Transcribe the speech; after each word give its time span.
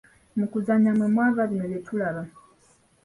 Mu 0.37 0.45
kuzannya 0.51 0.91
mwe 0.97 1.07
mwava 1.13 1.41
bino 1.49 1.65
byetulaba. 1.71 2.21